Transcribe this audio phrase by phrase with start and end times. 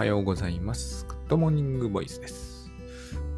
[0.00, 1.04] はようございます。
[1.04, 2.70] グッドモーニングボイスです。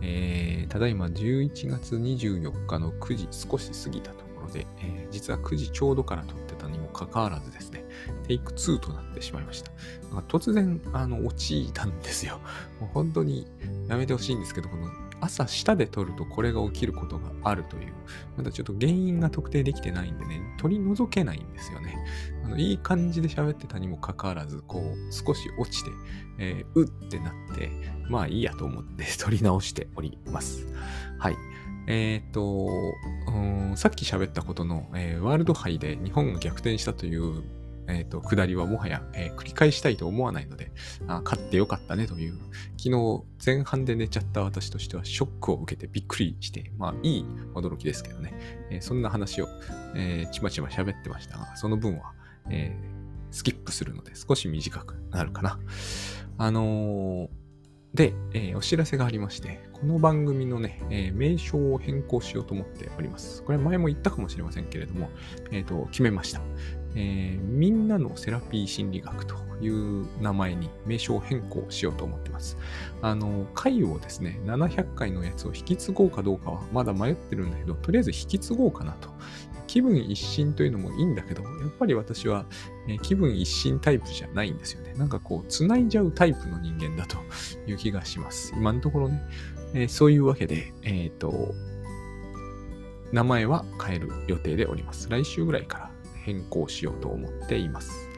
[0.00, 7.84] えー、ただいま11月24日の9時少し過ぎたところで、えー実は9時ちょうどから撮ってたにもかかわらずですね、
[8.28, 9.72] テイク2となってしまいました。
[10.28, 12.38] 突然、あの、落ちたんですよ。
[12.80, 13.48] もう本当に
[13.88, 14.88] やめてほしいんですけど、この
[15.22, 17.92] 朝下で撮るとこれが起きることがあるという、
[18.36, 21.96] まだちょっと原因が特定できてないんでね、取り除けないんですよね。
[22.44, 25.90] あのいい感じで喋ってたにもかかわらず、こう、少し落ちて、
[26.38, 27.70] えーうってなって、
[28.08, 30.66] まあいいやと思って取り直しております。
[31.18, 31.36] はい。
[31.86, 32.68] えっ、と、
[33.28, 37.44] うんさっき喋ったことの、えーワールド杯で日本が逆転したという、
[37.88, 40.72] えっ、と、下りはもはや、えー繰り返したいと思わないので、
[41.06, 42.38] あ勝ってよかったねという、
[42.76, 48.34] 昨日前半で寝ちゃった私としてはショックを受けてびっくりして、まあいい驚きですけどね、
[48.70, 49.48] えーそんな話を、
[49.94, 52.12] えーちまちま喋ってましたが、その分は、
[52.50, 55.58] えースキップするので少し短くなるかな。
[56.38, 57.30] あの
[57.94, 63.42] で、えーお知らせがありまして、この番組のね、えー名称を変更しようと思っております。
[63.42, 65.10] これ前も言ったかもしれませんけれども、
[65.50, 66.40] えっ、と、決めました。
[66.94, 72.56] えーみんなのセラピー心理学という名前に名称変更しようと思ってます。
[73.00, 79.10] あの、回をですね、700回のやつを引き継ごうかどうかはまだ迷ってるんだけど、とりあえず引き継ごうかなと。
[79.68, 82.46] 気分一新というのもいいんだけど、やっぱり私は、
[82.88, 84.92] えー気分一新タイプじゃないんですよね。
[84.94, 87.16] なんかこう、繋いじゃうタイプの人間だと
[87.66, 88.52] いう気がします。
[88.56, 89.22] 今のところね。
[89.74, 91.54] えーそういうわけで、えっ、と、
[93.12, 95.08] 名前は変える予定でおります。
[95.08, 95.91] 来週ぐらいから
[96.24, 98.08] 変更しようと思っています。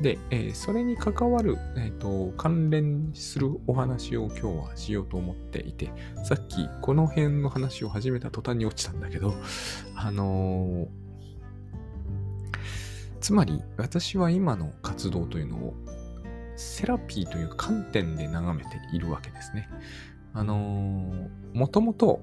[0.00, 5.90] で、えーそれに関わる、えーと、関連するお話を今日はしようと思っていて、
[6.24, 9.34] さっきこの辺の話を始めた途端に落ちたんだけど、
[9.94, 11.06] あのー
[13.18, 15.74] つまり私は今の活動というのを
[16.54, 19.68] セラピーという観点で眺めているわけですね。
[20.32, 22.20] あのーもともと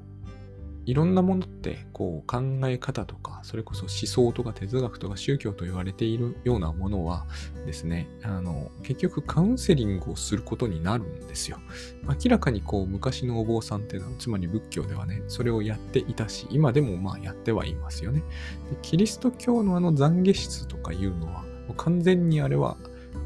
[0.85, 7.25] いろんなものってこう考え方とか、それこそ思想とか哲学とか宗教と言われているようなものは
[7.65, 11.57] ですね、あの、結局カウンセリングをすることになるんですよ。
[12.03, 18.21] 明らかにこう昔のお坊さんっていうのは、つまり仏教ではね、それをやっていたし、今でもまあやってはいますよね。
[18.69, 22.77] でキリスト教のあの懺悔室とかいうのは、もう完全にあれは、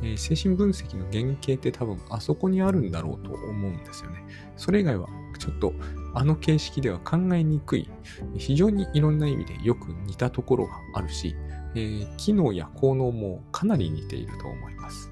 [0.02, 4.24] えー精神分析の原型って多分あそこにあるんだろうと思うんですよね。
[4.56, 5.08] それ以外は
[5.40, 5.74] ちょっと
[6.14, 7.90] あの形式では考えにくい、
[8.38, 11.36] 非常にいろんな意味でよく似たところがあるし、
[11.76, 15.12] えー機能や効能もかなり似ていると思います。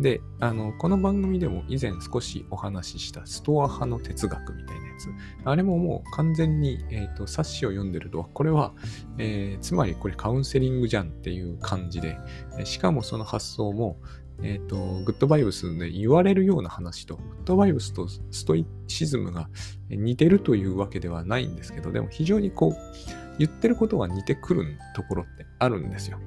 [0.00, 5.08] で、あの、この番組でも以前少しお話ししたストア派の哲学みたいなやつ。
[5.44, 8.72] あれももう完全に、えーと冊子を読んでると、これは、
[9.18, 12.18] えーつまりこれカウンセリングじゃんっていう感じで、
[12.64, 13.98] しかもその発想も、
[14.42, 19.48] えっ、と、グッドバイブスで言われるような話と、グッドバイブスとストイシズムが
[19.88, 22.76] 似てるというわけではないんですけど、でも非常にこう、
[23.38, 26.18] 言ってることは似てくるところってあるんですよ。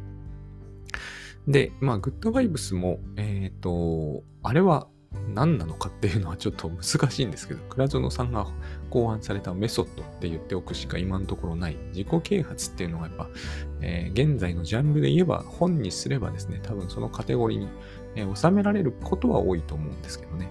[1.47, 4.87] で、まあ、グッドバイブスも、えっ、と、あれは
[5.33, 8.47] 何なのかっていうのはちょっと難しいんですけど、倉園さんが
[8.89, 11.77] 考案されたメソッドって言っておくしか今のところない。
[11.93, 13.27] 自己啓発っていうのがやっぱ、
[13.81, 17.67] えー現在のジャンルで言えば本にすればですね、多分そのカテゴリーに、
[18.15, 20.49] えー収められることは多いと思うんですけどね。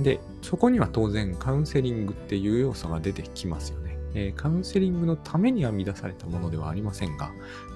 [0.00, 3.98] で、そこには当然カウンセリングっていう要素が出てきますよね。
[4.14, 7.32] えーカウンセリングのために編み出されたものではありませんが、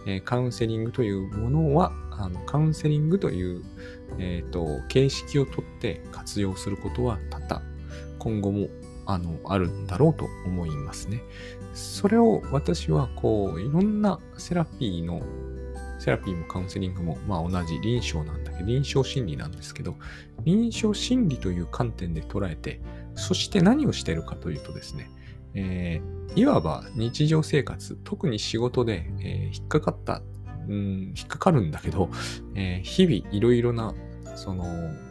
[0.07, 3.63] えーカウンセリングというものは、あのカウンセリングという、
[4.19, 7.63] えーと形式をとって活用することは多々
[8.19, 8.69] 今後も
[9.07, 11.23] あのあるんだろうと思いますね。
[11.75, 15.23] それを私はこういろんなセラピーの
[15.99, 19.97] セラピーもカウンセリングもまあ同じ臨床なんだけど臨床心理なんですけど
[20.45, 22.81] 臨床心理という観点で捉えて
[23.15, 25.11] そして何をしているかというとですね、
[25.55, 30.23] えーいわば日常生活特に仕事で、えー引っかかった
[30.69, 32.11] うん引っかかるんだけど、
[32.55, 33.95] えー日々いろいろな
[34.37, 34.65] その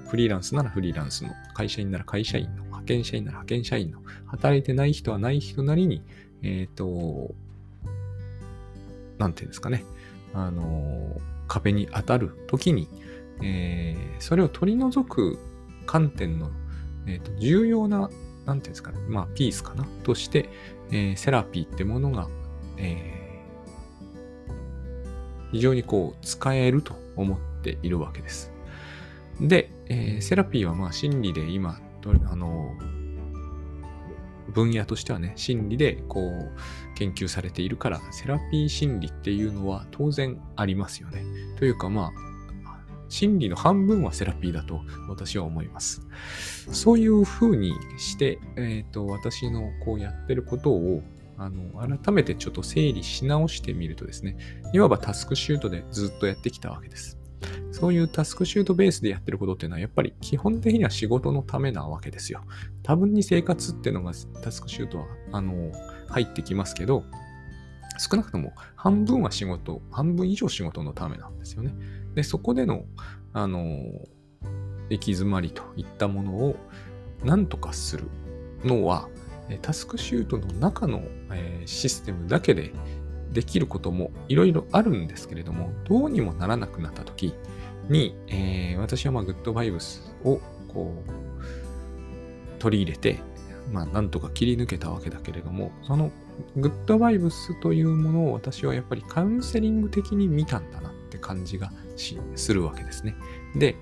[0.07, 6.03] フリーランスならフリーランスの会社員なら会社員の派遣社員なら派遣社員の働いてない人はない人なりに
[6.43, 7.33] えっ、と、
[9.17, 9.83] なんていうんですかね、
[10.37, 12.87] あの、壁に当たるときに、
[13.41, 15.37] えーそれを取り除く
[15.85, 16.51] 観点の、
[17.07, 18.09] えーと重要な、
[18.45, 20.49] なんていうんですかね、まあ、ピースかな、として、
[20.91, 22.27] えーセラピーってものが、
[22.77, 23.17] えー
[25.51, 28.51] 非常にこう、使えると思っているわけです。
[29.39, 31.79] で、えーセラピーはまあ、心理で今、
[32.25, 32.75] あの、
[34.53, 41.23] 分野としてはね、心理でこう研究されているから、セラピー心理っていうのは当然ありますよね。
[41.57, 42.27] というかまあ、
[43.09, 46.07] 心理の半分はセラピーだと私は思います。
[46.71, 51.01] そういう風にして、えっ、ー、と、私のこうやってることを
[51.37, 54.37] あの、改めてちょっと整理し直してみるとですね、
[54.73, 57.16] いわばタスクシュートでずっとやってきたわけです。
[57.71, 62.41] そういうタスクシュートベースでやってることっていうのは、やっぱり基本的には仕事のためなわけですよ。
[62.83, 65.71] 多分に生活っていうのがタスクシュートは、あの、
[66.09, 67.03] 入ってきますけど、
[67.99, 71.73] 少なくとも半分は仕事、半分以上仕事のためなんですよね。
[72.15, 72.85] で、そこでの、
[73.33, 73.59] あの、
[74.89, 76.55] 行き詰まりといったものを
[77.23, 78.05] 何とかする
[78.63, 79.09] のは、
[79.61, 81.03] タスクシュートの中の
[81.65, 82.73] システムだけで
[83.37, 87.35] できることもいろいろあるんですけれども、どうにもならなくなった時
[87.87, 93.19] に、えー、私はまあグッドバイブスをこう取り入れて、
[93.71, 96.11] まあなんとか切り抜けたわけだけれども、その
[96.55, 101.71] グッドバイブスというものを私はやっぱりカウンセリング的に見たんだなって感じが
[102.35, 103.15] するわけですね。
[103.55, 103.75] で、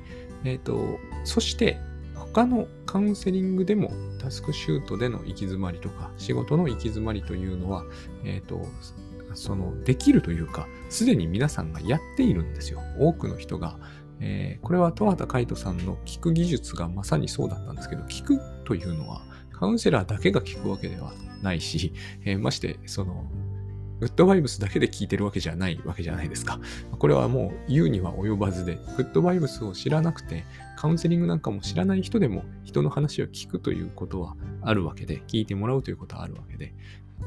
[0.43, 1.79] えっ、ー、と、そして
[2.13, 7.85] 他のカウンセリングでもタスクシュートでの行き詰まりとか仕事の行き詰まりというのは、
[8.25, 8.61] えっ、ー、と、
[9.35, 12.81] その、できるというか、すでに皆さんがやっているんですよ。
[12.99, 13.77] 多くの人が。
[14.21, 19.21] えー、これは戸畑海人さんの聞く技術がまさにそうだったんですけど、聞くというのは
[19.51, 21.93] カウンセラーだけが聞くわけではないし、
[22.23, 23.25] えー、まして、その、
[23.99, 26.59] グッドバイブスだけで聞いてるわけじゃないわけじゃないですか。
[26.99, 30.43] これはもう言うには及ばずで、グッドバイブスを知らなくて、
[30.75, 36.73] カウンセリングなんかも知らない人でも人の話を聞くということはあるわけで、聞いてもらうということはあるわけで、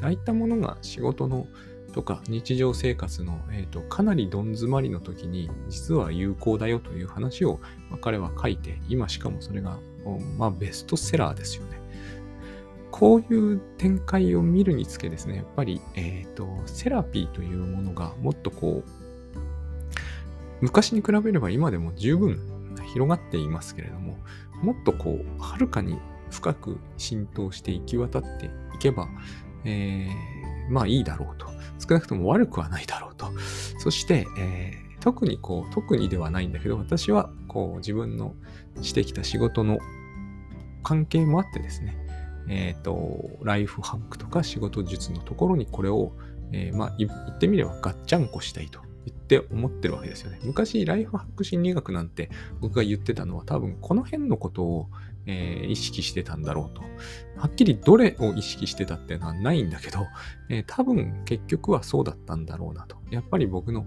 [0.02, 1.46] ああいったものが仕事の
[1.92, 9.78] とか日常生活の、えーと、かなりどん詰まりの時に実は有効だよという話を、まあ、彼は書いて、今しかもそれが、
[10.36, 11.78] まあ、ベストセラーですよね。
[12.90, 18.90] こういう展開を見るにつけですね、やっぱり、えっ、ー、と、セラピーというものがもっとこう、
[20.60, 22.40] 昔に比べれば今でも十分
[22.92, 24.16] 広がっていますけれども、
[24.62, 25.98] もっとこう、はるかに
[26.30, 29.08] 深く浸透して行き渡っていけば、
[29.64, 31.46] えー、まあいいだろうと。
[31.88, 33.30] 少なくとも悪くはないだろうと。
[33.78, 38.34] そして、えー、特にこう、特にではないんだけど、私はこう、自分の
[38.82, 39.78] してきた仕事の
[40.82, 41.96] 関係もあってですね、
[42.48, 46.12] えっ、ー、と、ライフハックとか仕事術のところにこれを、
[46.52, 50.38] えー、まあ、言ってみればガッチャンコしたいと言って思ってるわけですよね。
[50.44, 54.88] 昔、ライフハック心理学なんて僕が言ってたのは多分この辺のことを、
[55.26, 56.82] えー、意識してたんだろうと。
[57.36, 60.06] はっきりどれを意識してたっていうのはないんだけど、
[60.48, 62.96] えー、多分結局はそうだったんだろうなと。
[63.10, 63.86] やっぱり僕の、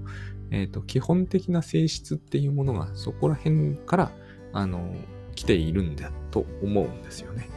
[0.51, 4.11] えーと、基本的な性質っていうものがそこら辺から、
[4.53, 4.95] あの、
[5.35, 7.49] 来ているんだと思うんですよね。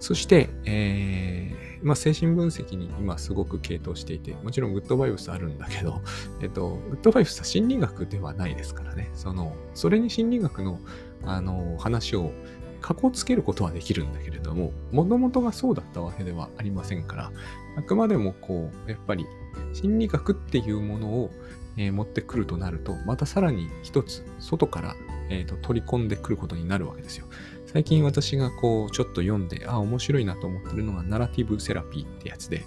[0.00, 6.00] そして、えー、まあ、精神分析に今すごく傾倒していて、もちろんグッドバイブスあるんだけど、
[6.40, 9.10] えっと、グッドバイブスは心理学ではないですからね。
[9.14, 10.80] その、それに心理学の、
[11.22, 12.32] あの、話を
[12.80, 17.32] かこつけることはできるんだけれども、もともとがそうだったわけではありませんから、
[17.76, 19.26] あくまでもこう、やっぱり
[19.74, 21.30] 心理学っていうものを、
[21.76, 24.96] えー、持ってくるとなると、またさらに一つ外から、
[25.28, 27.26] えーと、取り込んでくることになるわけですよ。
[27.74, 32.64] 最近私がこう、ちょっと読んで、あ、面白いなと思ってるのが、ナラティブセラピーってやつで、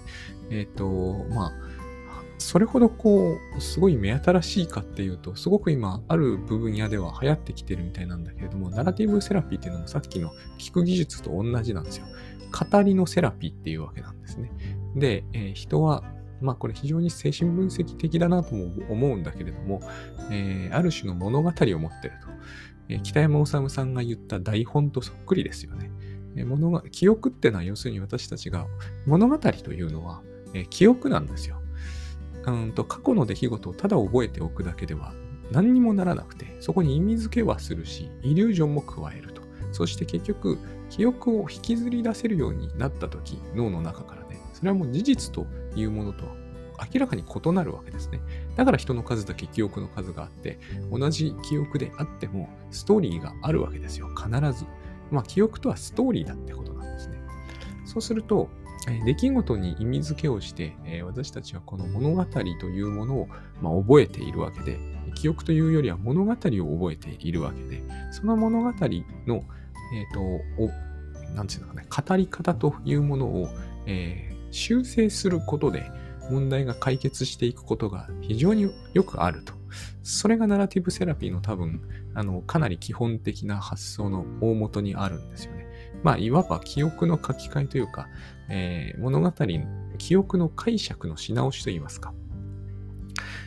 [0.50, 1.52] えっ、ー、と、まあ、
[2.36, 12.06] それほどこう、すごい目新しいかっていうと、すごく今、ある部分野では流行ってきてるみたいなんだけれども、ナラティブセラピーっていうのもさっきの聞く技術と同じなんですよ。
[12.70, 14.52] 語りのセラピーっていうわけなんですね。
[14.94, 16.04] で、えー、人は
[16.40, 19.80] まあこれ非常に精神分析的だなとも思うんだけれども、
[20.30, 22.28] えー、ある種の物語を持ってると。
[23.02, 25.90] 北山治さんが言った台本とそっくりですよね。
[26.44, 28.66] 物が記憶ってのは要するに私たちが
[29.06, 30.22] 物語というのは、
[30.70, 31.60] 記憶なんですよ。
[32.46, 35.12] うんと過去の出来事をただ覚えておくだけでは
[35.50, 39.42] 何にもならなくて、そこに意味付けはするし、イリュージョンも加えると。
[39.72, 40.58] そして結局、
[40.90, 46.24] 記憶を引きずり出せるようになった時、脳の中からね、それはもう事実というものと
[46.92, 48.20] 明らかに異なるわけですね。
[48.58, 50.58] だから人の数だけ記憶の数があって、
[50.90, 54.08] 同じ記憶であってもストーリーがあるわけですよ。
[54.08, 54.66] 必ず。
[55.12, 57.18] まあ記憶とはストーリーだってことなんですね。
[57.84, 58.48] そうすると、
[59.04, 60.74] 出来事に意味付けをして、
[61.04, 63.28] 私たちはこの物語というものを、
[63.62, 64.76] ま、覚えているわけで、
[65.14, 70.20] 記憶というよりは物語を覚えているわけで、その物語の、えっ、ー、と、
[70.58, 73.48] お、なんていうのかね、語り方というものを、
[73.86, 75.90] えー、修正することで
[76.30, 79.54] 問題が解決していくことが非常によくあると。
[80.02, 81.82] それがナラティブセラピーの多分、
[82.14, 85.66] あの、かなり基本的な発想の大元にあるんですよね。
[86.02, 88.08] まあ、いわば記憶の書き換えというか、
[88.48, 92.14] えー、物語の記憶の解釈のし直しといいますか。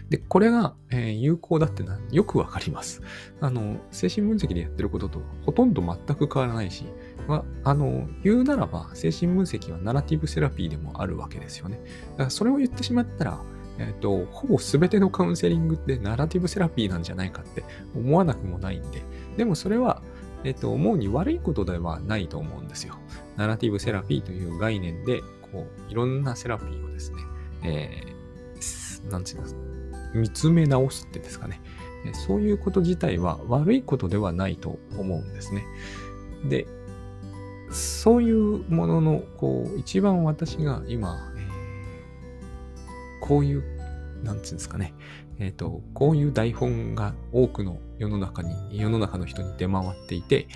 [0.09, 3.01] で、これが、えー、有効だってのはよくわかります。
[3.39, 6.83] あの、精神分析でやってることとほとんど全く変わらないし、
[7.27, 11.79] まあの、言うならば、精神分析はナラティブセラピーでもあるわけですよね。
[12.11, 13.41] だからそれを言ってしまったら、
[13.77, 17.63] えっ、ー、と、ほぼ全てのカウンセリングってナラティブセラピーなんじゃないかって
[17.95, 19.01] 思わなくもないんで、
[19.37, 20.01] でもそれは、
[20.43, 22.95] えっ、ー、と、思うに悪いことではないと思うんですよ。
[23.37, 27.17] ナラティブセラピーという概念で、こう、いろんなセラピーをですね、
[27.63, 29.55] えー、なんていうんです、
[30.13, 31.61] 見つめ直すってですかね。
[32.13, 35.63] そういうこと自体は悪いことではないと思うんですね。
[36.45, 36.65] で、
[37.71, 41.47] そういうものの、こう、一番私が今、え、
[43.21, 43.63] こういう、
[44.23, 44.93] なんつうんですかね、
[45.39, 50.47] えっ、ー、と、こういう台本が多くの世の中に、世の中の人に出回っていて、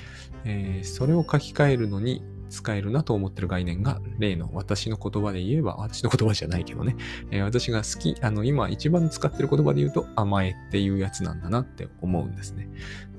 [0.44, 6.96] えー、それを書き換えるのに使えるなと思ってる概念が、例の私の言葉で言えば、私の言葉じゃないけどね、
[7.32, 12.70] えー、私が好き、あの、今一番使ってる言葉で言うと、甘えっていうやつなんだなって思うんですね。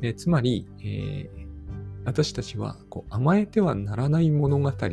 [0.02, 1.45] え、つまり、えー、
[2.06, 4.86] 私たちはこう甘えてはならない物語と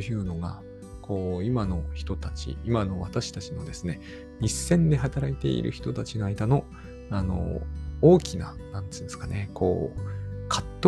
[0.00, 0.62] いうのが、
[1.02, 4.00] こう、今の人たち、今の私たちのですね、
[4.40, 6.64] 一線で働いている人たちの間の、
[7.10, 7.60] あの、
[8.00, 10.00] 大きな、何て言うんですかね、こう、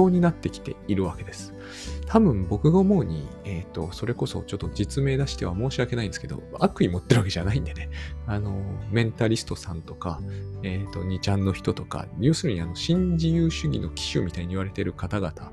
[0.08, 1.54] になってきているわけです。
[2.06, 7.90] 多分僕が思うに、えっ、ー、と、それこそちょっと実名出しては申し訳ないんですけど、悪意持ってるわけじゃないんでね、
[8.26, 10.20] あの、メンタリストさんとか、
[10.62, 15.52] えっ、ー、と、2ちゃんの人とか、要するにあの、新自由主義の機種みたいに言われてる方々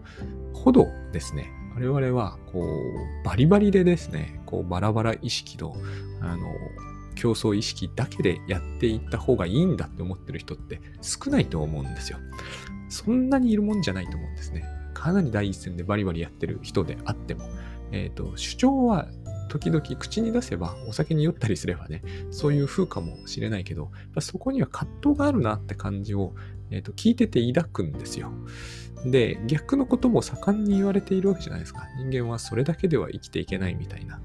[0.54, 5.76] ほどですね、我々は、こう、バリバリでですね、こう、バラバラ意識と、
[6.22, 6.48] あの、
[7.16, 12.20] 競争意識だけでやっていった方がいいんだって思ってる人って少ないと思うんですよ。
[12.90, 14.64] そんなにいるもんじゃないと思うんですね。
[14.94, 17.46] かなり第一線でバリバリやってる人であっても。
[17.92, 19.08] えっ、ー、と、主張は
[19.50, 26.34] 時々口に出せばお酒に酔ったりすればね、そういう風かもしれないけど、そこには葛藤があるなって感じを、
[26.72, 28.32] えーと、聞いてて抱くんですよ。
[29.06, 31.88] で、逆のことも盛んに言われているわけじゃないですか。
[31.98, 34.20] 人間はそれだけでは生きていけないみたいな。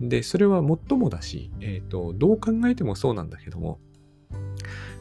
[0.00, 3.78] で、それはもっともだし、えっ、ー、と、どう考えてもそうなんだけども、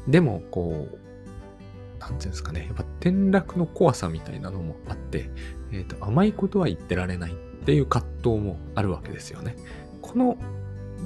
[0.08, 1.00] でも、こう、
[2.02, 5.30] なんていうんですかね、やっぱ転落の怖さみたいなのもあって、
[5.72, 9.56] え、ー、と、甘いことは言ってられないっていう葛藤もあるわけですよね。
[10.02, 10.36] この、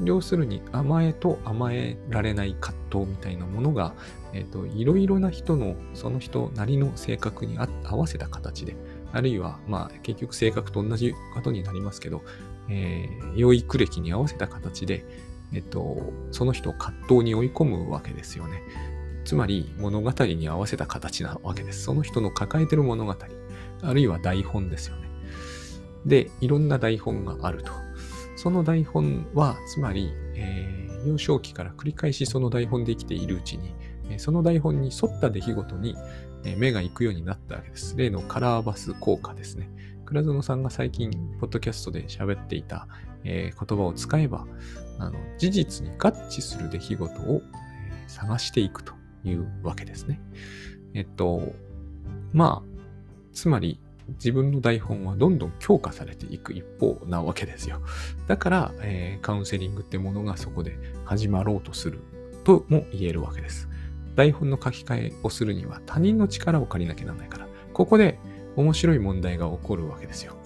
[0.05, 3.93] 要するに甘えと甘えられない葛藤みたいなものが、
[4.33, 8.77] えっ、ー、と、いろいろな人の、その人なりの性格に合わせた形で、
[9.11, 12.23] あるいは、まあ、結局性格と同じことになりますけど、
[12.69, 15.05] えー、養育歴に合わせた形で、
[15.53, 18.61] えっと、その人を葛藤に追い込むわけですよね。
[19.25, 21.83] つまり物語に合わせた形なわけです。
[21.83, 23.15] その人の抱えてる物語、
[23.81, 25.09] あるいは台本ですよね。
[26.05, 27.71] で、いろんな台本があると。
[28.35, 33.73] その台本は、つまり、えー、幼少期から繰り返しその台本で生きているうちに、
[34.17, 35.95] その台本に沿った出来事に、
[36.57, 37.97] 目が行くようになったわけです。
[37.97, 39.69] 例のカラーバス効果ですね。
[40.05, 42.87] 倉園さんが最近、ポッドキャストで喋っていた、
[43.23, 44.45] えー、言葉を使えば、
[44.99, 47.41] あの事実に合致する出来事を、
[47.91, 48.94] えー、探していくと。
[49.25, 50.21] いうわけですね。
[50.93, 51.53] えっと、
[52.33, 52.75] まあ、
[53.33, 57.81] つまり自分の台本はどんどん強化されていく一方なわけですよ。
[58.27, 61.99] だから、えー、カウンセリングってものがそこで始まろうとする
[62.43, 63.67] とも言えるわけです。
[64.15, 68.19] 台本の書き換えをするには他人の力を借りなきゃならないから、ここで
[68.55, 70.37] 面白い問題が起こるわけですよ。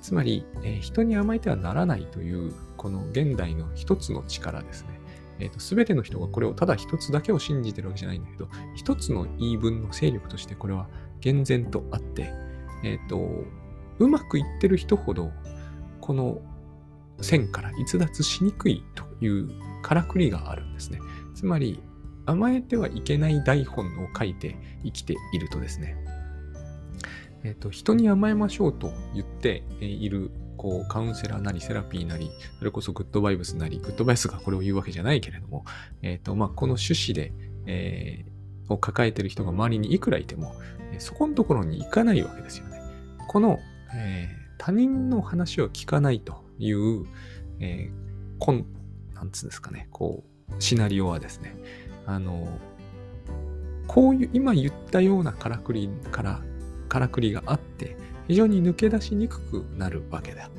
[0.00, 4.91] つまり、えー、人に甘えてはならないという、この現代の一つの力ですね。
[5.38, 10.88] えっ、ー、と、すべての人がこれをただ一つだけを信じてるわけじゃないんだけど、一つの言い分の勢力としてこれは
[11.20, 12.32] 厳然とあって、
[12.84, 13.44] えっ、ー、と、
[13.98, 15.30] うまくいってる人ほど、
[16.00, 16.40] この
[17.20, 19.50] 線から逸脱しにくいという
[19.82, 20.98] からくりがあるんですね。
[21.34, 21.80] つまり、
[22.24, 25.96] 甘えてはいけない台本を書いて生きているとですね、
[27.44, 30.30] えっ、ー、と、人に甘えましょうと言っている
[30.62, 35.64] こう、カウンセラーなり、セラピーなり、それこそグッドバイブスなり、グッドバイブスがこれを言うわけじゃないけれども、
[36.02, 37.32] え、ー、と、まあ、この趣旨で、
[37.66, 40.54] えー、を抱えてる人が周りにいくらいても、
[40.98, 42.80] そこのところに行かないわけですよね。
[43.26, 43.58] この、
[43.92, 47.06] えー、他人の話を聞かないという、
[47.58, 48.64] えー、こん、
[49.14, 51.56] なんつうんですかね、こう、シナリオはですね、
[52.06, 52.46] あの、
[53.88, 56.40] こういう、今言ったようなからくりから、
[56.88, 57.96] からくりがあって、
[58.28, 60.50] 非常に抜け出しにくくなるわけだ。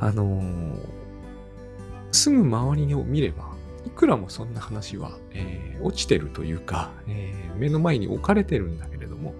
[0.00, 0.78] あのー、
[2.12, 3.54] すぐ周りを見れば、
[3.86, 9.34] いくらもそんな話は、えー、落ちてるというか、えー、目の前に置かれてるんだけれども、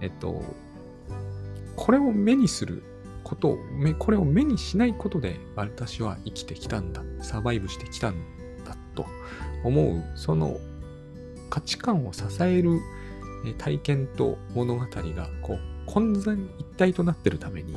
[0.00, 0.42] えっと、
[1.76, 2.82] これを目にする
[3.22, 3.58] ことを、
[3.98, 8.14] これを目にしないことで私は生きてきたんだ、サバイブしてきたん
[8.64, 9.06] だと
[9.64, 10.58] 思う、その
[11.48, 12.80] 価値観を支える
[13.58, 17.76] 体験と物語がこう混然一体となってるために、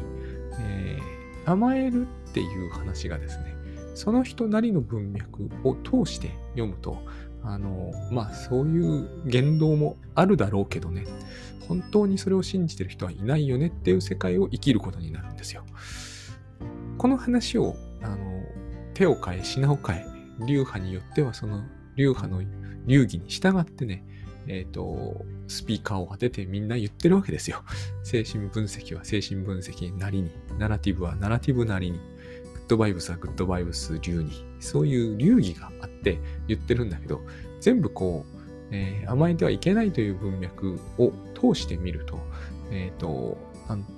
[0.60, 3.56] えー、甘えるっていう話がですね、
[3.96, 7.02] その人なりの文脈を通して読むと、
[7.44, 11.06] あの、まあそういう言動もあるだろうけどね、
[11.68, 15.64] 本当にそれを信じてる人はいないよねっていう世界を生きることになるんですよ。
[16.98, 18.44] この話を、あの、
[18.94, 20.06] 手を変え、品を変え、
[20.46, 21.64] 流派によってはその
[21.96, 22.44] 流派の
[22.88, 24.04] 流儀に従ってね、
[24.48, 27.64] え、ー、と、スピーカーを当ててみんな言ってるわけですよ。
[28.04, 32.04] 精神分析は精神分析なりに、ナラティブはナラティブなりに、グ
[32.60, 37.22] ッドバイブスはグッドバイブス流に、そういう流儀があって言ってるんだけど、
[37.60, 38.36] 全部こう、
[38.72, 42.20] えー、甘えてはいけないという文脈を通してみると、
[42.72, 43.38] えっ、ー、と、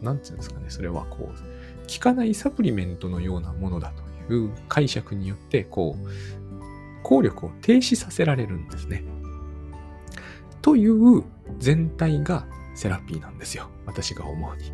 [0.01, 3.93] なん、ていうんですかね、それはこう、効かないサプリメントのようなものだ
[4.27, 9.03] という解釈によって、こう、効力を停止させられるんですね。
[10.67, 11.23] という
[11.59, 12.45] 全体が
[12.75, 13.69] セラピーなんですよ。
[13.85, 14.73] 私が思うに。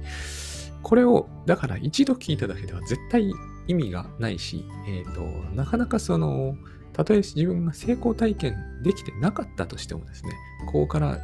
[0.81, 3.31] これを、だから一度聞いただけでは絶対
[3.67, 5.21] 意味がないし、えっ、ー、と、
[5.53, 6.57] なかなかその、
[6.93, 10.31] たとえ自分が成功体験できてなかったとしてもですね、
[10.65, 11.19] ここから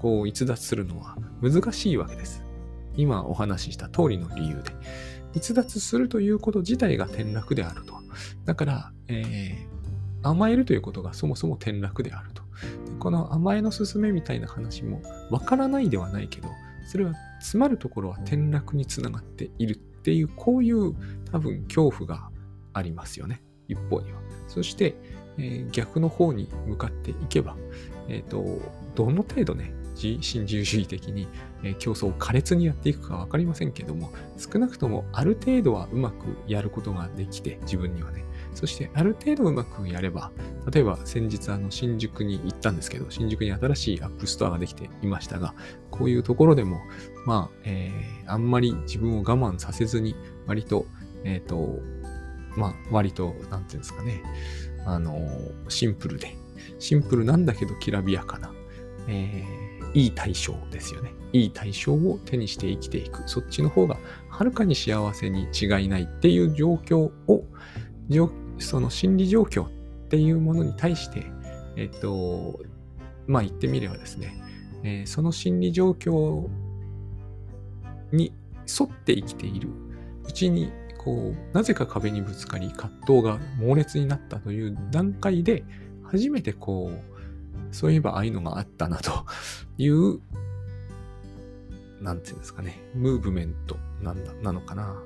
[0.00, 2.42] こう逸脱するのは難しいわけです。
[2.96, 4.70] 今お話しした通りの理由で。
[5.34, 7.92] 逸脱するということ自体が転落であると。
[8.46, 12.37] だから、えー、甘えるということがそもそも転落であると。
[12.98, 15.00] この甘えの勧めみたいな話も
[15.30, 16.48] わからないではないけど、
[16.86, 20.94] それは詰まるところは転落につながっているっていう、こういう
[21.30, 22.30] 多分恐怖が
[22.72, 23.42] ありますよね。
[23.68, 24.20] 一方には。
[24.48, 24.96] そして、
[25.36, 27.56] えー、逆の方に向かっていけば、
[28.08, 28.44] えっ、ー、と、
[28.94, 31.26] どの程度ね、新自由主義的に、
[31.62, 38.24] えー、競争を苛烈にやっていくかわかりませんけども、少なくともある程度はうまくやることができて、自分にはね、
[38.58, 40.32] そしてある程度うまくやれば、
[40.68, 45.54] 例えば先日あの新宿に行ったんですけど、新宿に新しいアップルストアができていましたが、
[45.92, 46.80] こういうところでも、
[47.24, 50.16] まあ、えー、あんまり自分を我慢させずに、
[50.48, 50.86] 割と、
[51.22, 51.78] えっ、ー、と、
[52.56, 54.24] まあ、割と、なんていうんですかね、
[54.86, 55.20] あの
[55.68, 56.36] シンプルで、
[56.80, 58.52] シンプルなんだけどきらびやかな、
[59.06, 61.12] えー、いい対象ですよね。
[61.32, 63.22] いい対象を手にして生きていく。
[63.26, 67.44] そっちの方がはるかに幸せに違いないっていう状況を、
[68.58, 69.68] その心理状況っ
[70.08, 71.26] ていうものに対して、
[71.76, 72.60] えっと、
[73.26, 74.40] まあ言ってみればですね、
[74.82, 76.48] えー、その心理状況
[78.12, 78.32] に
[78.66, 79.68] 沿って生きている。
[80.26, 85.64] うちに、こう、なぜか壁にぶつかり、葛藤が猛烈になったという段階で、
[86.02, 89.26] 初めてこう、そういえばああいうのがあったなと
[89.76, 90.20] いう
[92.00, 95.02] なんていうんですかね、ムーブメントなんだ、なのかな、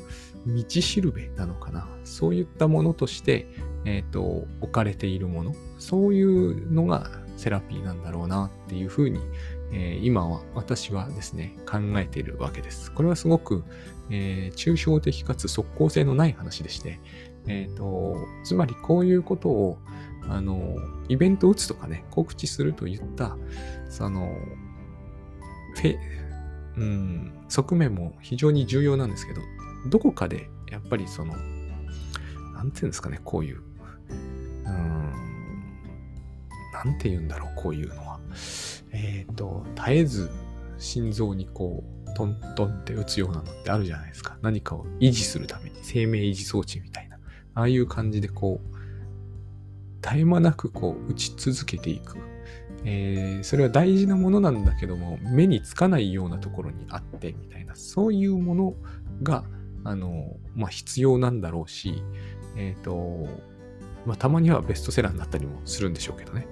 [0.46, 3.48] 道しるべなのかな、そういったものとして、
[3.85, 9.20] えっ、ー、と、置かれているもの、そういうのがセラピーなんだろうなっていうふうに、
[9.72, 12.92] えー、今は私はですね、考えているわけです。
[12.92, 13.64] これはすごく、
[14.11, 17.00] えー、抽象的かつ即効性のない話でして、
[17.48, 19.78] えっ、と、つまりこういうことを、
[20.28, 20.76] あの、
[21.09, 23.37] イベント打つとかね、告知するといった、
[23.88, 24.37] その、
[25.74, 25.98] フェ、
[26.77, 29.41] うん、側面も非常に重要なんですけど、
[29.89, 31.35] どこかでやっぱりその、
[32.55, 33.63] なんていうんですかね、こういう、
[34.65, 35.13] うん、
[36.73, 38.21] なんて言うんだろう、こういうのは。
[38.93, 40.31] えっ、ー、と、絶えず
[40.79, 44.37] 心臓にこう、トントンって打つようなのってあるじゃないですか。
[44.43, 47.19] 何かを維持するために、生命維持装置みたいな。
[47.55, 48.77] ああいう感じでこう、
[50.03, 52.19] 絶え間なくこう打ち続けていく
[52.85, 58.75] えー、それは大事なものなんだけども、目につかないようなところにあって、みたいな、そういうもの
[59.23, 59.45] が、
[59.85, 62.03] あの、まあ、必要なんだろうし、
[62.57, 63.29] えっ、ー、と、
[64.07, 66.47] まあ、たまにはベストセラーになったりもするんでしょうけどね。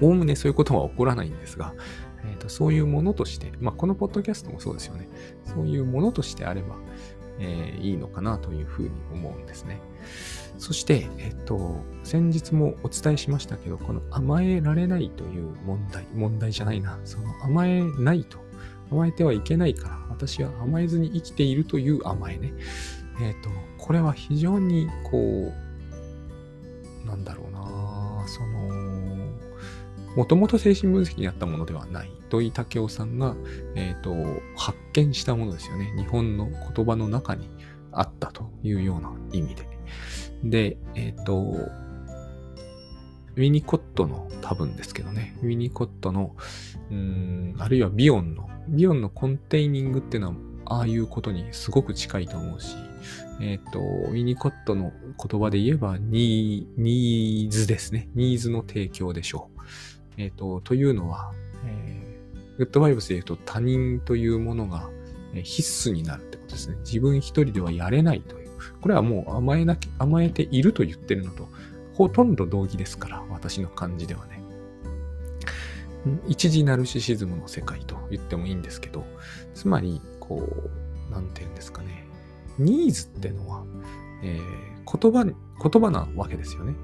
[0.00, 1.72] おおむねそういうことは起こらないんですが、
[2.24, 5.08] えーと、そういうものとして、まあ、このポッドキャストもそうですよね。
[5.44, 6.76] そういうものとしてあれば、
[7.38, 9.80] えー、いいのかなというふうに思うんですね。
[10.58, 18.38] そして、えっと、先日もお伝えしましたけど、この甘えられないという問題、問題じゃないな、その甘えないと、
[18.90, 22.52] 甘えてはいけないから、私は甘えずに生きているという甘えね。
[23.20, 25.52] えっと、これは非常に、こ
[27.04, 28.94] う、なんだろうな、その、
[30.16, 32.10] もともと精神分析にあったものではない。
[32.30, 33.36] 土井武雄さんが、
[33.74, 34.14] えっ、と、
[34.56, 35.92] 発見したものですよね。
[35.96, 37.48] 日本の言葉の中に
[37.92, 39.73] あったというような意味で。
[40.42, 41.34] で、えっ、ー、と、
[43.36, 46.36] ウィニコットの多分ですけどね、ウィニコットの、
[46.90, 50.34] うん、あるいはビヨンの、ビヨンのコンテイニングっていうのは、
[50.66, 52.76] ああいうことにすごく近いと思うし、
[53.40, 54.92] えっ、ー、と、ウィニコットの
[55.22, 58.08] 言葉で言えばニー、ニーズですね。
[58.14, 59.60] ニーズの提供でしょう。
[60.16, 61.32] えっ、と、というのは、
[61.66, 64.88] えー、グッドバイブスで言うと他人というものが
[65.42, 66.76] 必須になるってことですね。
[66.84, 68.43] 自分一人ではやれないという。
[68.84, 71.48] これはもう甘えなき、甘えていると言ってるのと、
[71.94, 74.42] ほとんど同義ですから、私の感じではね。
[76.28, 79.06] 一時ナルシシズムの世界と言ってもいいんですけど、
[79.54, 80.46] つまり、こ
[81.08, 82.06] う、なんて言うんですかね。
[82.58, 83.64] ニーズってのは、
[84.22, 86.74] えー、言葉、言葉なわけですよね。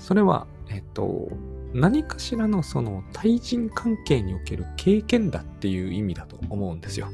[0.00, 1.28] それは、えっと、
[1.74, 7.08] 何かしらのその対人関係における経験だっていう意味だと思うんですよ。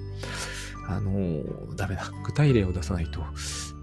[0.88, 2.12] あのー、ダメだ。
[2.25, 3.25] 具体例を出さないと、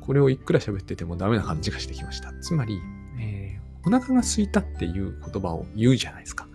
[0.08, 2.32] これをいくら喋っててもダメな感じがしてきました。
[2.40, 2.80] つまり、
[3.20, 6.48] えー、お腹が空いたっていう言葉を言うじゃないですか。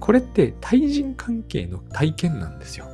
[0.00, 2.86] これって対人関係の体験なんですよ。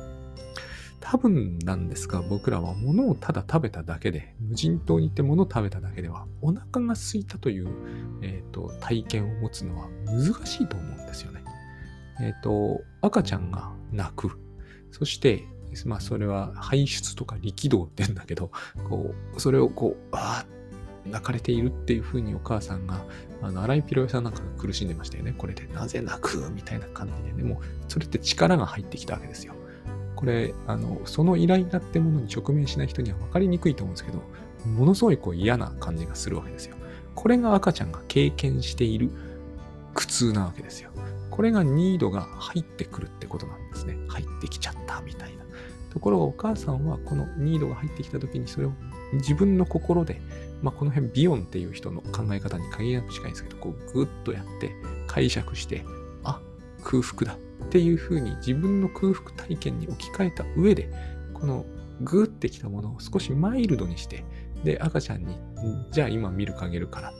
[0.99, 7.67] 多分なんですが、僕らは物をただ食べただけで、無人島に行って物を食べただけでは、お腹が空いたという、
[8.21, 11.43] えーと、体験を持つのは難しいと思うんですよね。
[12.21, 14.39] えっ、ー、と、赤ちゃんが泣く。
[14.91, 15.43] そして、
[15.85, 18.51] まあ、それは排出とか力道って言うんだけど、
[18.89, 23.05] こう、それをこう、ああ、泣かれているっていうふうにお母さんが、
[23.41, 25.33] あの、荒井ピロエさんなんかが苦しんでましたよね。
[25.37, 29.53] これで、なぜ泣くみたいな感じでね、も、それって力が入ってきたわけですよ。
[30.15, 34.23] これ、あの、そのイライラってものに直面しない人には分かりにくいと思うんですけど、
[34.65, 36.75] ものすごいこう嫌な感じがするわけですよ。
[37.13, 39.11] これが赤ちゃんが経験している
[39.93, 40.89] 苦痛なわけですよ。
[41.29, 43.97] これがニードが入ってくるってことなんですね。
[44.07, 45.44] 入ってきちゃったみたいな。
[45.95, 48.73] ところがお母さんはこのニードが入ってきた時にそれを
[49.13, 50.19] 自分の心で、
[50.61, 54.71] まあ、この辺ビヨンっていう人の考え方に限りなく近いんですけど、こうグッとやって
[55.07, 55.85] 解釈して、
[56.25, 56.41] あ、
[56.83, 57.37] 空腹だ。
[57.37, 60.91] っていうふうに自分の空腹体験に置き換えた上で、
[61.33, 61.65] この
[62.01, 64.25] グーってきたものを少しマイルドにして、
[64.65, 65.37] で、赤ちゃんに、
[65.91, 67.13] じゃあ今ミルクあげるから、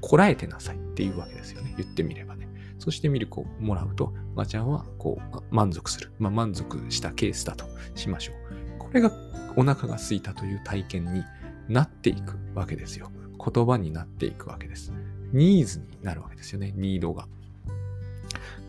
[0.00, 1.74] こらえてなさいっていうわけですよね。
[1.78, 2.48] 言ってみればね。
[2.80, 6.10] そしてミルクをもらうと、赤ちゃんはこう満足する。
[6.18, 8.78] まあ、満足したケースだとしましょう。
[8.78, 9.10] これが
[9.56, 11.24] お腹が空いたという体験に
[11.68, 13.10] なっていくわけですよ。
[13.38, 14.92] 言葉になっていくわけです。
[15.32, 16.72] ニーズになるわけですよね。
[16.76, 17.26] ニードが。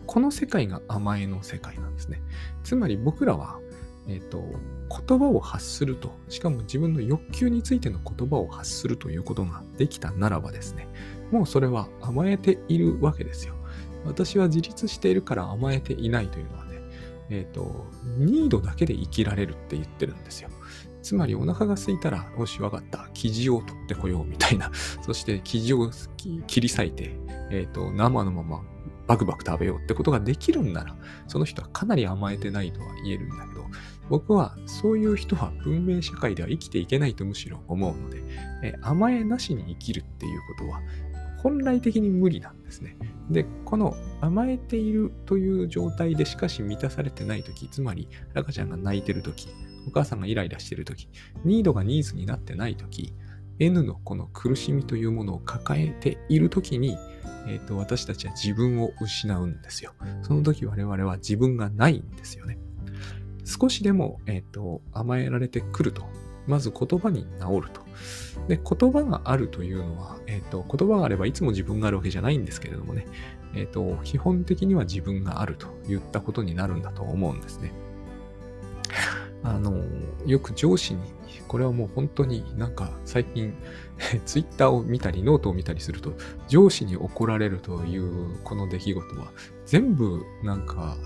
[0.06, 2.22] この世界が甘えの世界なんですね。
[2.64, 3.60] つまり僕らは、
[4.08, 4.42] えっ、ー、と、
[5.06, 10.88] 言葉を発すると、しかも自分の欲求についての言葉を発するということができたならばですね、
[11.30, 13.57] もうそれは甘えているわけですよ。
[14.04, 16.80] 私は自立しているから甘えていないというのはね、
[17.30, 17.86] えっ、ー、と、
[18.18, 20.50] ニードだけで生きられるって言ってるんですよ。
[21.02, 23.08] つまりお腹が空いたら、よし、わかった。
[23.14, 24.70] 生地を取ってこようみたいな。
[25.02, 25.90] そして生地を
[26.46, 27.16] 切り裂いて、
[27.50, 28.62] えっ、ー、と、生のまま
[29.06, 33.64] バクバク食べようってことができるんなら、その人はかなり甘えてないとは言えるんだけど、
[34.10, 38.22] 僕はそういう人は文明社会では生きていけないとむしろ思うので、
[38.62, 40.80] え甘えなしに生きるっていうことは、
[41.38, 42.96] 本来的に無理なんですね。
[43.30, 49.48] で、この甘えているという状態でしかし満たされてないとき、つまり赤ちゃんが泣いてるとき、
[49.86, 51.08] お母さんがイライラしてるとき、
[51.44, 53.14] ニードがニーズになってないとき、
[53.58, 56.96] N のこの苦しみというものを抱えているときに、
[57.46, 59.92] えーと、私たちは自分を失うんですよ。
[60.22, 62.58] その時我々は自分がないんですよね。
[63.44, 66.04] 少しでも、えーと、甘えられてくると、
[66.46, 67.87] まず言葉に治ると。
[68.48, 73.06] で、言葉があるというのは、えっ、ー、と、言葉があればいつも自分があるわけじゃないんですけれどもね、
[73.54, 77.72] えっ、ー、と、基本的には自分があると言ったことになるんだと思うんですね。
[79.42, 79.84] あの、
[80.26, 81.00] よく上司に、
[81.46, 83.54] これはもう本当になんか最近、
[84.26, 86.12] ツイッターを見たりノートを見たりすると、
[86.48, 89.32] 上司に怒られるというこの出来事は、
[89.66, 90.96] 全部なんか、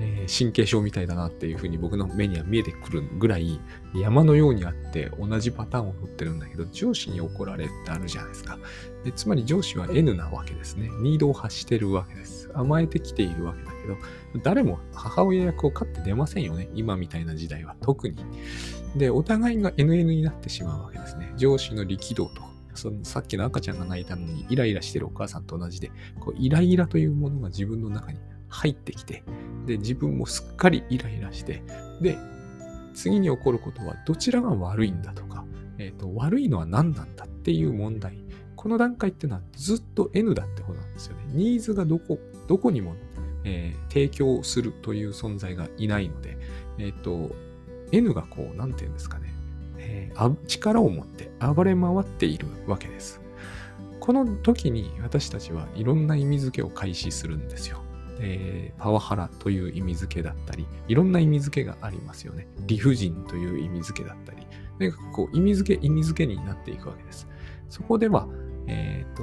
[0.00, 3.60] えー、神経症みたいだなっていうふうに僕の目には見えてくるぐらい
[3.94, 8.58] 山のようにあって同じパターンを取ってるんだけど上司に怒られるってあるじゃないですか。
[9.04, 10.90] でつまり上司は N なわけですね。
[11.00, 12.50] ニードを発してるわけです。
[12.54, 16.68] 甘えてきているわけだけど、誰も母親役を飼って出ませんよね。
[16.74, 18.16] 今みたいな時代は特に。
[18.96, 21.32] で、お互いが NN になってしまうわけですね。
[21.36, 29.22] 上司の力道とそのさっきの赤ちゃんが泣いたのにイライラしてるお母さんと同じで、こうイライラというものが自分の中に入ってきて、
[29.66, 31.62] で、自分もすっかりイライラして、
[32.00, 32.18] で、
[32.94, 35.44] 次に起こることはどちらが悪いんだとか、
[35.78, 38.18] えっ、ー、と、悪いのは何なんだっていう問題。
[38.56, 41.24] この段階っていうのはずっと N だってことなんですよね。
[41.28, 42.94] ニーズがどこ、どこにも、
[43.44, 46.36] えー、提供するという存在がいないので、
[46.78, 47.34] えっ、ー、と、
[47.92, 49.32] N がこう、なんていうんですかね、
[49.78, 53.20] えー、力を持って暴れ回っているわけです。
[53.98, 57.82] この時に私たちはいろんな意味付けを開始するんですよ。
[58.22, 62.46] えー、パワハラという意味付けだったり、いろんな意味付けがありますよね。
[62.66, 64.46] 理不尽という意味付けだったり、
[64.78, 67.26] でこう意味付け、意味付けになっていくわけです。
[67.68, 68.28] そこでは、
[68.66, 69.22] え、ー、と、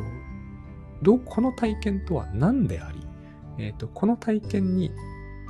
[1.03, 2.99] どこの体験とは何であり、
[3.59, 4.91] えっ、と、この体験に、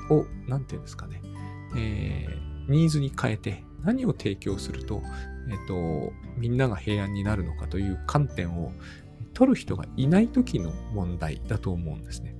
[0.10, 1.22] を、なんていうんですかね、
[1.76, 5.02] えー、ニーズに変えて何を提供すると、
[5.50, 8.74] えっ、と、みんなが平安になるのかという観点を
[9.34, 12.36] 取る人がいない時の問題だと思うんですね。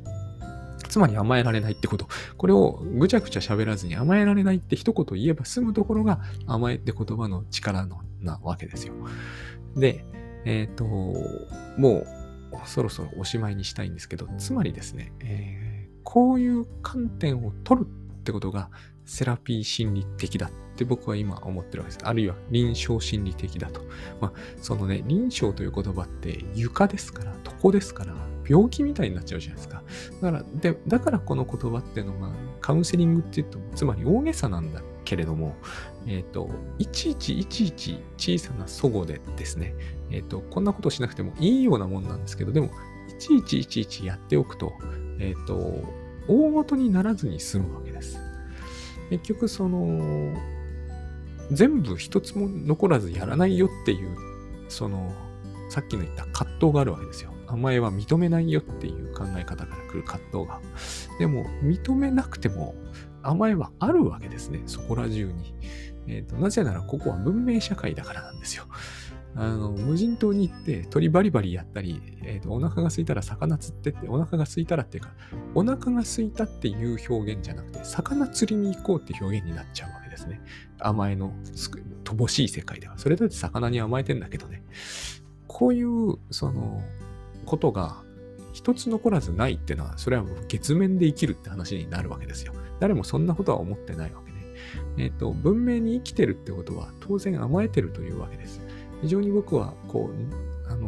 [0.88, 2.08] つまり甘えられないってこと。
[2.38, 8.94] これをぐちゃぐちゃ喋らずに甘えられないって一言言えば済むところが甘えって言葉の力のなわけですよ。
[9.76, 10.06] で、
[10.46, 12.08] えっ、ー、と、もう
[12.66, 18.70] そろそろおしまいにしたいんですけど、つまりですね、えー、こういう観点を取るってことが
[19.06, 22.08] セラピー心理的だって僕は今思ってるわけです。
[22.08, 23.82] あるいは臨床心理的だと。
[24.20, 28.14] まあ、そのね、臨床という言葉って床ですから、床ですから、
[28.48, 29.84] 病気みたいになっちゃうじゃないですか。
[30.22, 32.32] だから、でだからこの言葉っていうのが、
[32.62, 35.56] カウンセリングって言うと、つまり大げさなんだけれども、
[36.06, 39.76] えっ、ー、と、いちいちいちいち小さな齟齬でですね、
[40.12, 42.70] えっ、ー、と、こんなことしなくてもいいようなもんなんですけど、でも、
[43.10, 44.74] いちいちいちいちやっておくと、
[45.20, 45.84] えっ、ー、と、
[46.28, 48.20] 大ごとにならずに済むわけです。
[49.10, 50.36] 結局、その、
[51.52, 54.10] 全部一つも残らずやらないよっていう、
[54.68, 55.14] その、
[55.70, 57.32] さっきの言った葛藤があるわけですよ。
[57.48, 60.62] 甘えは認めないよっていう考え方から来る葛藤が。
[61.20, 62.76] でも、認めなくても
[63.24, 64.64] 甘えはあるわけですね。
[64.66, 65.56] そこら中に。
[66.08, 68.66] えっ、ー、と、なぜならここは文明社会だからなんですよ。
[69.36, 75.12] あの、無人島に行って鳥バリバリやったり、えっ、ー、と、お腹が空いたら魚釣ってって、お腹が空いたらっていうか、
[75.54, 80.42] お腹が空いたっていう表現じゃなくて、魚釣りに行こうって表現になっちゃうわけですね。
[80.80, 81.34] 甘えの
[82.04, 82.98] 乏しい世界では。
[82.98, 84.64] それだって魚に甘えてんだけどね。
[85.48, 86.82] こういう、その、
[87.48, 88.04] ことが
[88.54, 92.54] 一つ残らずないっていうのは、それはもう月面で生きるって話になるわけですよ。
[92.80, 94.38] 誰もそんなことは思ってないわけね。
[94.98, 98.62] えっ、ー、と、文明に生きてるってことは当然甘えてるというわけです。
[99.02, 100.88] 非常に僕は、こう、あの、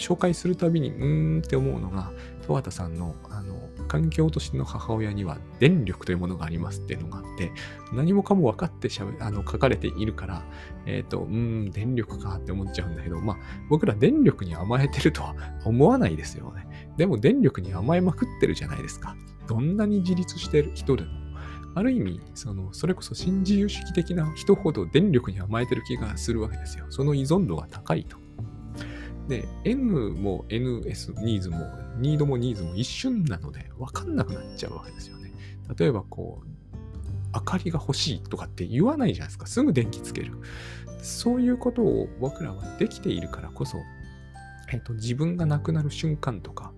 [0.00, 7.52] 紹介するたびに、うーんって思うのが、十畑さんの、あの、環境都市の母親には電力というものがありますっていうのがあって、
[7.92, 10.44] 何もかも分かってしゃべあの書かれているから、
[10.86, 13.36] えっ、ー、と、うーん、電力かって思っちゃうんだけど、まあ、
[13.68, 15.34] 僕ら電力に甘えてるとは
[15.64, 16.66] 思わないですよね。
[16.96, 19.16] でも電力に甘えまくってるじゃないですか。
[19.46, 21.20] どんなに自立してる人でも。
[21.74, 26.86] ある意味、その、それこそ新自由主義的な人ほど電力に甘えてる気がするわけですよ。
[26.90, 28.19] その依存度が高いと。
[29.30, 31.58] で、N も NS、ニーズも、
[31.98, 35.32] ニードもニーズも一瞬なので、わかんなくなっちゃうわけですよね。
[35.78, 36.48] 例えば、こう、
[37.32, 39.46] 明かりが欲しいとかって言わないじゃないですか。
[39.46, 40.32] すぐ電気つける。
[41.00, 43.78] そういうことを僕らはできているからこそ、
[44.72, 46.72] えっと、自分が亡くなる瞬間とか、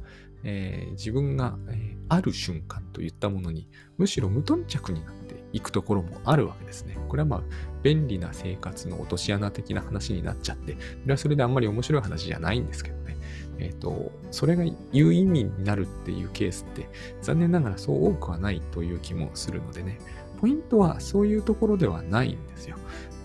[0.44, 5.14] えー、自分が、えー、ある瞬間といったものに、むしろ無頓着になっ
[5.52, 6.96] ていくところもあるわけですね。
[7.08, 7.42] これはまあ、
[7.82, 13.16] 便利な生活の落とし穴的な話になっちゃって、それはそれであんまり面白い話じゃないんですけどね。
[13.58, 16.88] えっ、ー、と、それが有意味になるっていうケースって、
[17.20, 19.98] 残念ながらそう多くはないという気もするのでね、
[20.40, 22.76] ポイントはそういうところではないんですよ。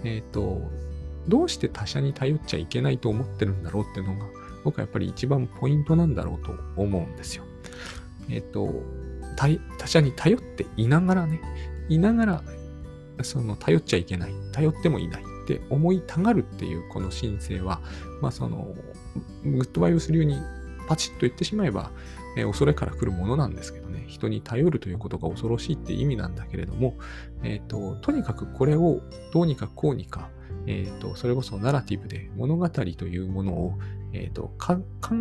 [0.04, 0.62] えっ、と、
[1.28, 4.26] どうして他者に頼っちゃいけないと思ってるんだろうっていうのが、
[4.64, 7.44] 僕はやっぱり一番ポイントなんだろうと思うんですよ。
[8.30, 8.84] えっ、と、
[9.38, 11.42] 他者に頼っていながらね、
[11.90, 12.44] いながら、
[13.24, 17.82] その頼っちゃいけない、頼ってもいないって思いたがるっていうこの心性は、
[18.22, 18.76] まあその、
[19.44, 20.38] グッドバイをするように
[20.88, 21.92] パチッと言ってしまえば、
[22.38, 26.96] えー、恐れから来るものなんですけどね、人に頼るということが恐ろしいって意味なんだけれども、
[27.44, 29.02] えっ、ー、と、とにかくこれを
[29.34, 30.30] どうにかこうにか、
[30.66, 33.74] えっ、ー、と、それこそナラティブで物語というものを、
[34.14, 34.80] えーと、考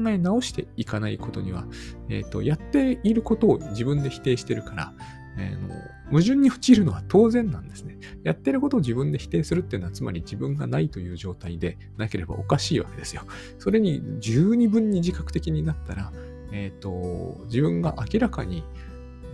[0.09, 1.67] え直していかないことには、
[2.09, 4.95] えーと、やっていることを自分で否定してるから、
[5.39, 5.75] えー、の
[6.11, 7.99] 矛盾に陥るのは当然なんですね。
[8.23, 13.23] やってることを自分で否定するっていうのは、つまり自分がないという状態でなければおかしいわけですよ。
[13.59, 16.13] それに十二分に自覚的になったら、
[16.53, 18.65] え、ー、と、自分が明らかに、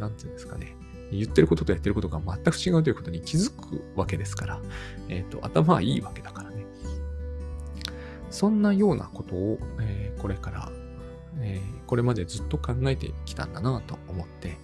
[0.00, 0.76] なんていうんですかね、
[1.12, 4.60] 言ってることとやってることが全く違うということに気づくわけですから、
[5.08, 6.66] え、ー、と、頭はいいわけだからね。
[8.30, 10.72] そんなようなことを、えー、これから、
[11.40, 14.56] え、これまでずっと考えてきたんだなと思って、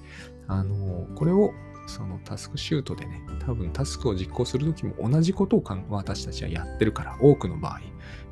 [0.48, 1.52] あの、これを
[1.86, 7.80] そのタスクシュートでね、多分タスクを実行するときも同じことを私たちはやってるから、多くの場合、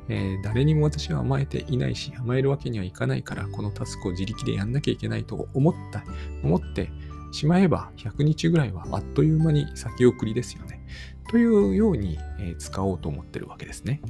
[0.09, 6.03] えー、誰にも私は甘えていないし、甘えるわけにはいかないから、このタスクを自力でやんなきゃいけないと思った、
[6.43, 6.89] 思って
[7.31, 10.85] しまえば、100日ぐらいはあっという間に先送りですよね。
[11.29, 14.01] というように、えー、使おうと思ってるわけですね。